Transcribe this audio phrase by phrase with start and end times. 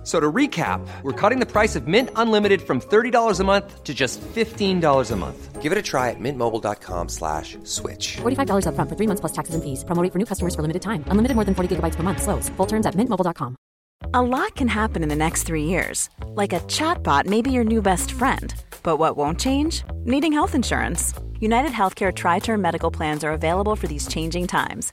[0.00, 3.84] F- So to recap, we're cutting the price of Mint Unlimited from $30 a month
[3.84, 5.60] to just $15 a month.
[5.60, 8.16] Give it a try at mintmobile.com slash switch.
[8.22, 9.84] $45 upfront for three months plus taxes and fees.
[9.84, 11.04] Promo rate for new customers for limited time.
[11.12, 12.22] Unlimited more than 40 gigabytes per month.
[12.22, 12.48] Slows.
[12.56, 13.56] Full terms at mintmobile.com.
[14.14, 16.08] A lot can happen in the next three years.
[16.34, 18.54] Like a chatbot may be your new best friend.
[18.82, 19.84] But what won't change?
[20.06, 21.12] Needing health insurance.
[21.40, 24.92] United Healthcare Tri Term Medical Plans are available for these changing times.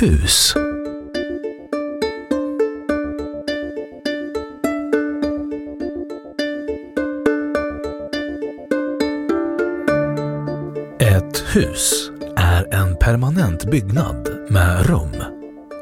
[0.00, 0.54] Hus.
[10.98, 15.22] Ett hus är en permanent byggnad med rum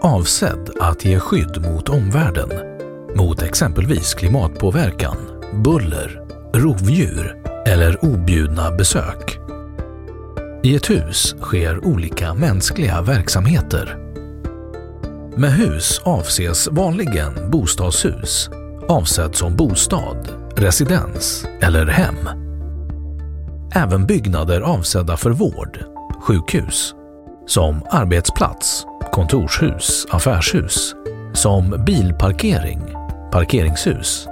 [0.03, 2.49] avsedd att ge skydd mot omvärlden,
[3.17, 5.17] mot exempelvis klimatpåverkan,
[5.65, 6.23] buller,
[6.55, 7.37] rovdjur
[7.67, 9.39] eller objudna besök.
[10.63, 14.08] I ett hus sker olika mänskliga verksamheter.
[15.37, 18.51] Med hus avses vanligen bostadshus,
[18.89, 22.29] avsett som bostad, residens eller hem.
[23.75, 25.85] Även byggnader avsedda för vård,
[26.21, 26.95] sjukhus,
[27.47, 30.95] som arbetsplats, kontorshus, affärshus,
[31.35, 32.83] som bilparkering,
[33.33, 34.29] parkeringshus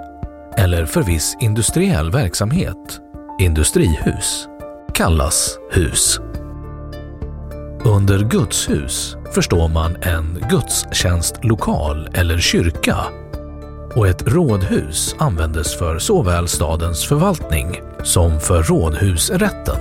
[0.57, 3.01] eller för viss industriell verksamhet,
[3.39, 4.49] industrihus,
[4.95, 6.21] kallas hus.
[7.87, 12.97] Under gudshus förstår man en gudstjänstlokal eller kyrka
[13.95, 19.79] och ett rådhus användes för såväl stadens förvaltning som för rådhusrätten.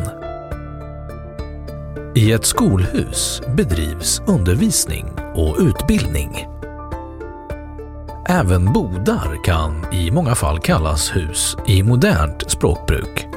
[2.15, 5.05] I ett skolhus bedrivs undervisning
[5.35, 6.47] och utbildning.
[8.29, 13.27] Även bodar kan i många fall kallas hus i modernt språkbruk.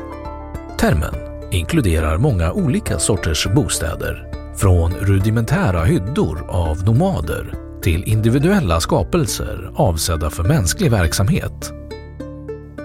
[0.78, 1.15] Termen
[1.51, 4.28] inkluderar många olika sorters bostäder,
[4.59, 11.73] från rudimentära hyddor av nomader till individuella skapelser avsedda för mänsklig verksamhet.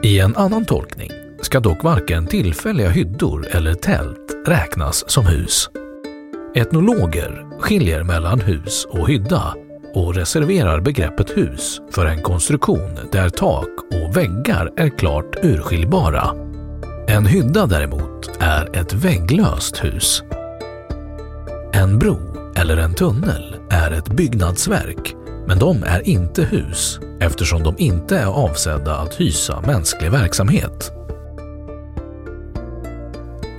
[0.04, 1.10] I en annan tolkning
[1.42, 5.70] ska dock varken tillfälliga hyddor eller tält räknas som hus.
[6.56, 9.56] Etnologer skiljer mellan hus och hydda
[9.94, 16.30] och reserverar begreppet hus för en konstruktion där tak och väggar är klart urskiljbara.
[17.08, 20.24] En hydda däremot är ett vägglöst hus.
[21.76, 22.20] En bro
[22.56, 25.16] eller en tunnel är ett byggnadsverk,
[25.48, 30.92] men de är inte hus eftersom de inte är avsedda att hysa mänsklig verksamhet.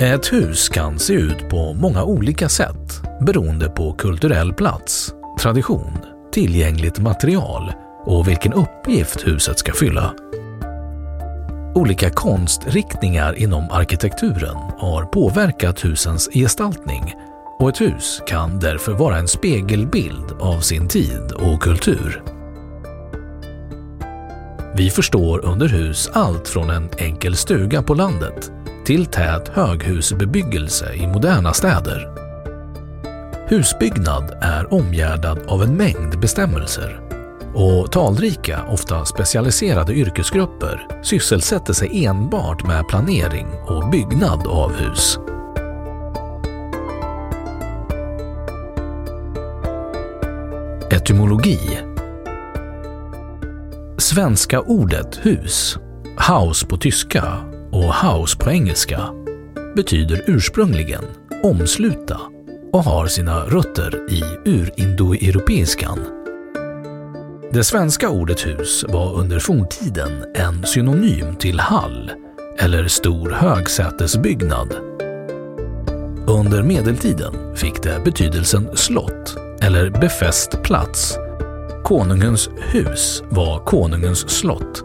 [0.00, 5.98] Ett hus kan se ut på många olika sätt beroende på kulturell plats, tradition,
[6.32, 7.72] tillgängligt material
[8.04, 10.14] och vilken uppgift huset ska fylla.
[11.74, 17.14] Olika konstriktningar inom arkitekturen har påverkat husens gestaltning
[17.58, 22.22] och ett hus kan därför vara en spegelbild av sin tid och kultur.
[24.76, 28.52] Vi förstår under hus allt från en enkel stuga på landet
[28.84, 32.08] till tät höghusbebyggelse i moderna städer.
[33.48, 37.00] Husbyggnad är omgärdad av en mängd bestämmelser
[37.54, 45.18] och talrika, ofta specialiserade yrkesgrupper sysselsätter sig enbart med planering och byggnad av hus.
[50.94, 51.58] Etymologi
[53.98, 55.78] Svenska ordet hus,
[56.28, 57.24] house på tyska
[57.72, 59.00] och house på engelska,
[59.76, 61.04] betyder ursprungligen
[61.42, 62.20] omsluta
[62.72, 65.98] och har sina rötter i urindoeuropeiskan.
[67.52, 72.12] Det svenska ordet hus var under forntiden en synonym till hall
[72.58, 74.74] eller stor högsätesbyggnad.
[76.26, 81.18] Under medeltiden fick det betydelsen slott eller befäst plats.
[81.84, 84.84] Konungens hus var konungens slott.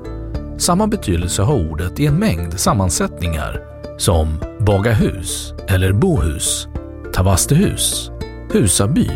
[0.57, 3.61] Samma betydelse har ordet i en mängd sammansättningar
[3.97, 6.67] som bagahus eller bohus,
[7.13, 8.11] Tavastehus,
[8.51, 9.09] Husaby,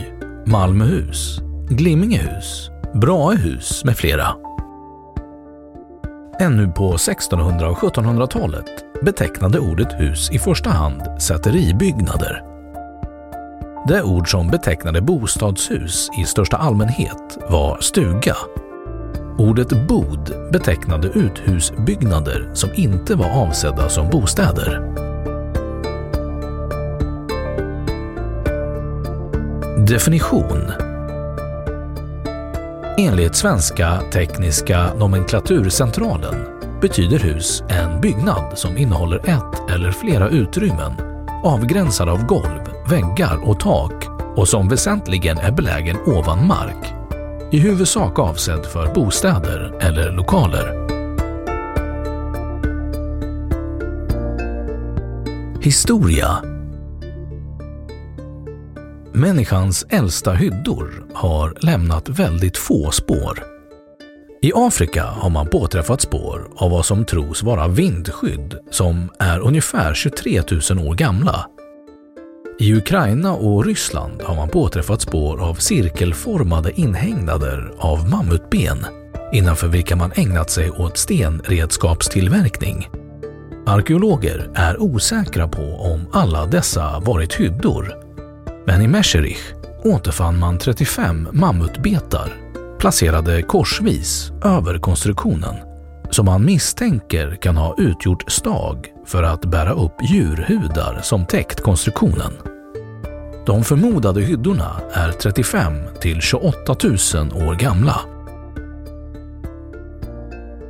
[0.45, 1.39] Malmöhus,
[1.69, 2.69] Glimmingehus,
[3.01, 4.27] Braehus med flera.
[6.39, 8.65] Ännu på 1600 och 1700-talet
[9.01, 12.52] betecknade ordet hus i första hand säteribyggnader.
[13.87, 18.35] Det ord som betecknade bostadshus i största allmänhet var stuga.
[19.37, 24.79] Ordet bod betecknade uthusbyggnader som inte var avsedda som bostäder.
[29.87, 30.71] Definition
[32.97, 36.35] Enligt Svenska Tekniska Nomenklaturcentralen
[36.81, 41.13] betyder hus en byggnad som innehåller ett eller flera utrymmen
[41.43, 46.93] avgränsade av golv, väggar och tak och som väsentligen är belägen ovan mark.
[47.51, 50.83] I huvudsak avsedd för bostäder eller lokaler.
[55.61, 56.43] Historia
[59.11, 63.43] Människans äldsta hyddor har lämnat väldigt få spår.
[64.41, 69.93] I Afrika har man påträffat spår av vad som tros vara vindskydd som är ungefär
[69.93, 70.41] 23
[70.71, 71.45] 000 år gamla.
[72.59, 78.85] I Ukraina och Ryssland har man påträffat spår av cirkelformade inhägnader av mammutben
[79.31, 82.89] innanför vilka man ägnat sig åt stenredskapstillverkning.
[83.65, 87.95] Arkeologer är osäkra på om alla dessa varit hyddor
[88.65, 89.53] men i Mescherich
[89.83, 92.33] återfann man 35 mammutbetar
[92.79, 95.55] placerade korsvis över konstruktionen
[96.09, 102.33] som man misstänker kan ha utgjort stag för att bära upp djurhudar som täckt konstruktionen.
[103.45, 106.93] De förmodade hyddorna är 35 till 28 000
[107.47, 107.99] år gamla.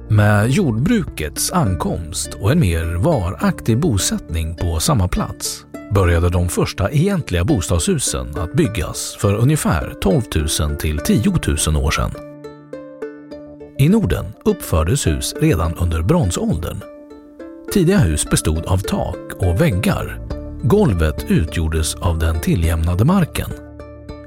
[0.10, 7.44] Med jordbrukets ankomst och en mer varaktig bosättning på samma plats började de första egentliga
[7.44, 10.22] bostadshusen att byggas för ungefär 12
[10.60, 11.34] 000 till 10
[11.68, 12.12] 000 år sedan.
[13.80, 16.93] I Norden uppfördes hus redan under bronsåldern.
[17.74, 20.20] Tidiga hus bestod av tak och väggar.
[20.64, 23.50] Golvet utgjordes av den tilljämnade marken.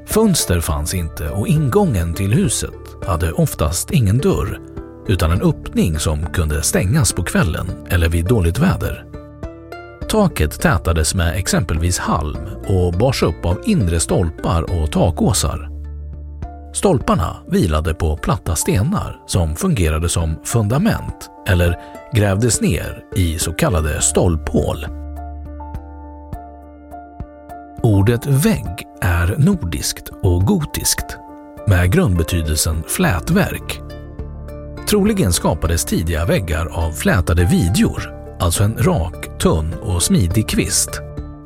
[0.06, 2.72] Fönster fanns inte och ingången till huset
[3.06, 4.60] hade oftast ingen dörr
[5.08, 9.04] utan en öppning som kunde stängas på kvällen eller vid dåligt väder.
[10.08, 15.75] Taket tätades med exempelvis halm och bars upp av inre stolpar och takåsar.
[16.76, 21.78] Stolparna vilade på platta stenar som fungerade som fundament eller
[22.12, 24.86] grävdes ner i så kallade stolphål.
[27.82, 31.18] Ordet vägg är nordiskt och gotiskt
[31.66, 33.80] med grundbetydelsen flätverk.
[34.88, 41.00] Troligen skapades tidiga väggar av flätade vidjor alltså en rak, tunn och smidig kvist,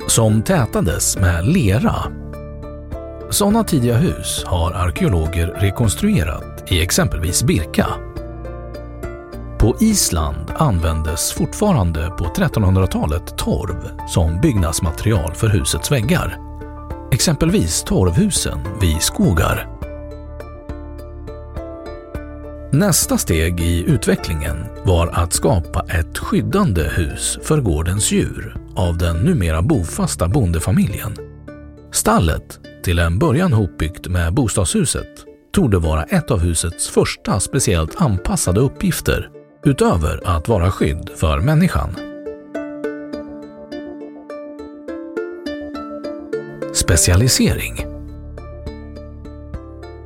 [0.09, 1.95] som tätades med lera.
[3.31, 7.87] Sådana tidiga hus har arkeologer rekonstruerat i exempelvis Birka.
[9.59, 16.39] På Island användes fortfarande på 1300-talet torv som byggnadsmaterial för husets väggar.
[17.13, 19.69] Exempelvis torvhusen vid Skogar.
[22.73, 29.17] Nästa steg i utvecklingen var att skapa ett skyddande hus för gårdens djur av den
[29.17, 31.17] numera bofasta bondefamiljen.
[31.93, 38.61] Stallet, till en början hopbyggt med bostadshuset, torde vara ett av husets första speciellt anpassade
[38.61, 39.29] uppgifter
[39.65, 41.97] utöver att vara skydd för människan.
[46.75, 47.87] Specialisering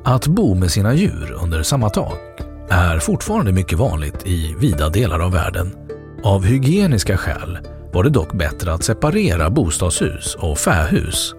[0.03, 5.19] Att bo med sina djur under samma tak är fortfarande mycket vanligt i vida delar
[5.19, 5.75] av världen.
[6.23, 7.57] Av hygieniska skäl
[7.93, 11.35] var det dock bättre att separera bostadshus och fähus.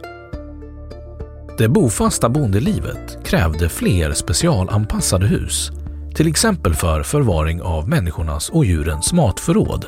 [1.59, 5.71] Det bofasta bondelivet krävde fler specialanpassade hus,
[6.15, 9.87] till exempel för förvaring av människornas och djurens matförråd.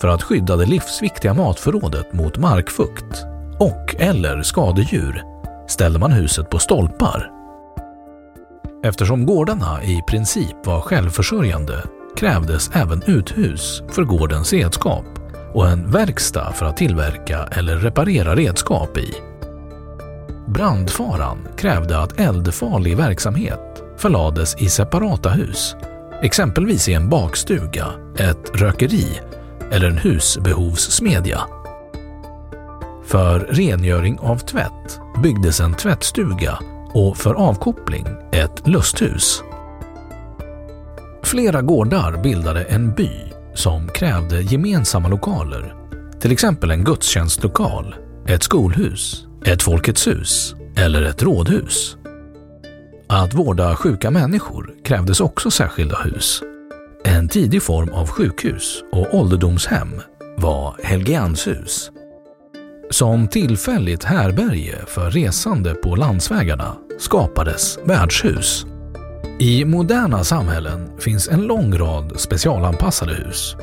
[0.00, 3.24] För att skydda det livsviktiga matförrådet mot markfukt
[3.58, 5.22] och eller skadedjur
[5.68, 7.36] ställde man huset på stolpar
[8.86, 11.82] Eftersom gårdarna i princip var självförsörjande
[12.16, 15.04] krävdes även uthus för gårdens redskap
[15.54, 19.14] och en verkstad för att tillverka eller reparera redskap i
[20.56, 25.76] brandfaran krävde att eldfarlig verksamhet förlades i separata hus,
[26.22, 27.86] exempelvis i en bakstuga,
[28.18, 29.20] ett rökeri
[29.70, 31.40] eller en husbehovssmedja.
[33.04, 36.58] För rengöring av tvätt byggdes en tvättstuga
[36.92, 39.42] och för avkoppling ett lusthus.
[41.22, 43.10] Flera gårdar bildade en by
[43.54, 45.74] som krävde gemensamma lokaler,
[46.20, 47.94] till exempel en gudstjänstlokal,
[48.26, 51.96] ett skolhus, ett Folkets hus eller ett rådhus.
[53.08, 56.42] Att vårda sjuka människor krävdes också särskilda hus.
[57.04, 60.00] En tidig form av sjukhus och ålderdomshem
[60.36, 61.90] var Helgeandshus.
[62.90, 68.66] Som tillfälligt härberge för resande på landsvägarna skapades värdshus.
[69.38, 73.56] I moderna samhällen finns en lång rad specialanpassade hus.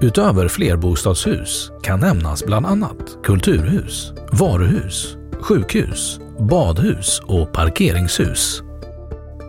[0.00, 8.62] Utöver flerbostadshus kan nämnas bland annat kulturhus, varuhus, sjukhus, badhus och parkeringshus.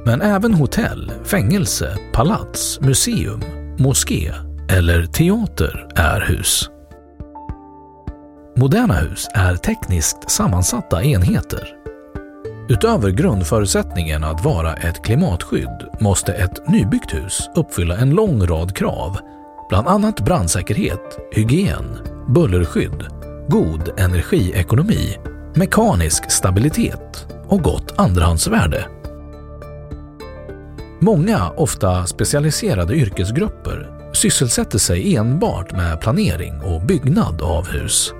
[0.05, 3.41] Men även hotell, fängelse, palats, museum,
[3.77, 4.33] moské
[4.69, 6.69] eller teater är hus.
[8.57, 11.77] Moderna hus är tekniskt sammansatta enheter.
[12.69, 19.17] Utöver grundförutsättningen att vara ett klimatskydd måste ett nybyggt hus uppfylla en lång rad krav,
[19.69, 21.97] bland annat brandsäkerhet, hygien,
[22.27, 23.05] bullerskydd,
[23.47, 25.17] god energiekonomi,
[25.55, 28.87] mekanisk stabilitet och gott andrahandsvärde.
[30.99, 38.13] Många, ofta specialiserade yrkesgrupper sysselsätter sig enbart med planering och byggnad av hus.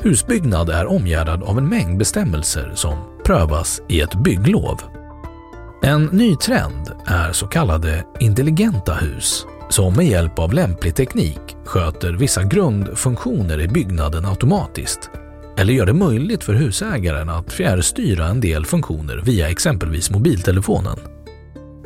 [0.00, 4.80] Husbyggnad är omgärdad av en mängd bestämmelser som prövas i ett bygglov.
[5.82, 12.12] En ny trend är så kallade intelligenta hus som med hjälp av lämplig teknik sköter
[12.12, 15.10] vissa grundfunktioner i byggnaden automatiskt
[15.56, 20.96] eller gör det möjligt för husägaren att fjärrstyra en del funktioner via exempelvis mobiltelefonen.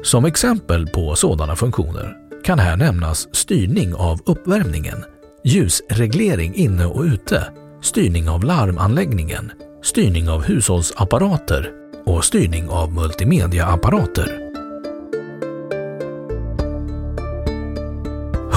[0.03, 5.05] Som exempel på sådana funktioner kan här nämnas styrning av uppvärmningen,
[5.45, 7.45] ljusreglering inne och ute,
[7.83, 11.71] styrning av larmanläggningen, styrning av hushållsapparater
[12.07, 14.48] och styrning av multimediaapparater.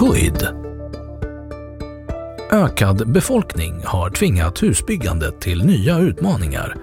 [0.01, 0.47] Höjd
[2.51, 6.75] Ökad befolkning har tvingat husbyggandet till nya utmaningar.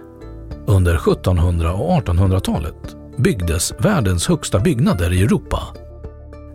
[0.67, 5.63] Under 1700 och 1800-talet byggdes världens högsta byggnader i Europa.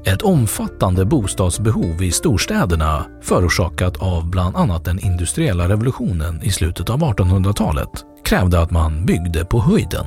[0.05, 6.99] Ett omfattande bostadsbehov i storstäderna förorsakat av bland annat den industriella revolutionen i slutet av
[6.99, 10.05] 1800-talet krävde att man byggde på höjden.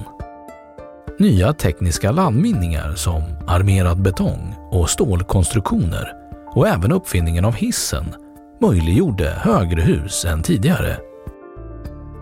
[1.18, 6.25] Nya tekniska landvinningar som armerad betong och stålkonstruktioner
[6.56, 8.14] och även uppfinningen av hissen
[8.60, 10.96] möjliggjorde högre hus än tidigare.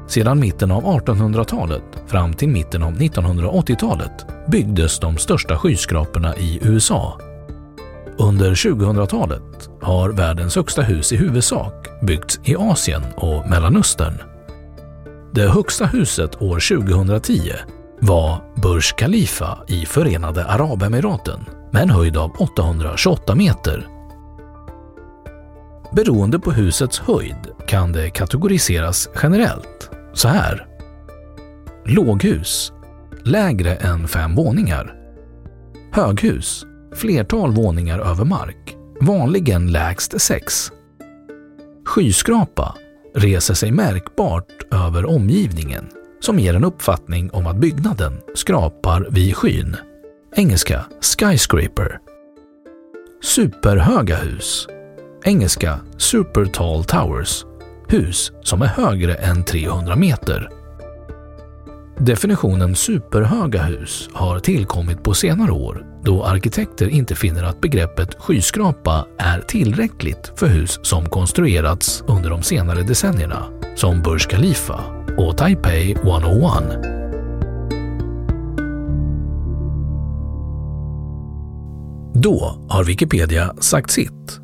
[0.08, 7.18] Sedan mitten av 1800-talet fram till mitten av 1980-talet byggdes de största skyskraporna i USA.
[8.18, 14.22] Under 2000-talet har världens högsta hus i huvudsak byggts i Asien och Mellanöstern.
[15.32, 17.52] Det högsta huset år 2010
[18.00, 23.93] var Burj Khalifa i Förenade Arabemiraten med en höjd av 828 meter.
[25.94, 30.66] Beroende på husets höjd kan det kategoriseras generellt så här.
[31.84, 32.72] Låghus,
[33.24, 34.94] lägre än fem våningar.
[35.92, 40.72] Höghus, flertal våningar över mark, vanligen lägst sex.
[41.86, 42.74] Skyskrapa
[43.14, 45.84] reser sig märkbart över omgivningen
[46.20, 49.76] som ger en uppfattning om att byggnaden skrapar vid skyn.
[50.36, 51.98] Engelska skyscraper.
[53.22, 54.68] Superhöga hus.
[55.26, 57.44] Engelska super tall towers
[57.88, 60.50] hus som är högre än 300 meter.
[61.98, 69.06] Definitionen superhöga hus har tillkommit på senare år då arkitekter inte finner att begreppet skyskrapa
[69.18, 73.44] är tillräckligt för hus som konstruerats under de senare decennierna,
[73.76, 74.80] som Burj Khalifa
[75.18, 76.94] och Taipei 101.
[82.14, 84.43] Då har Wikipedia sagt sitt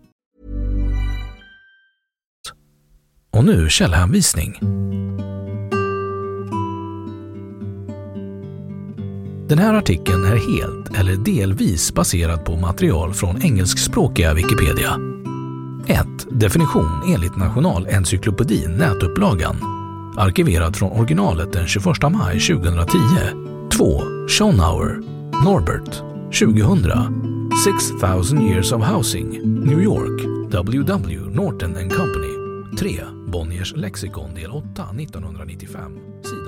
[3.33, 4.59] Och nu källhänvisning.
[9.49, 14.97] Den här artikeln är helt eller delvis baserad på material från engelskspråkiga Wikipedia.
[15.87, 16.07] 1.
[16.29, 19.55] Definition enligt Nationalencyklopedin nätupplagan.
[20.17, 22.97] Arkiverad från originalet den 21 maj 2010.
[23.71, 24.01] 2.
[24.27, 24.99] Schonauer,
[25.45, 25.95] Norbert,
[26.39, 27.51] 2000.
[27.65, 29.29] 6000 Years of Housing,
[29.65, 30.21] New York,
[30.51, 31.19] W.W.
[31.19, 32.31] Norton and Company.
[32.79, 33.20] 3.
[33.31, 36.40] Bonniers lexikon del 8, 1995.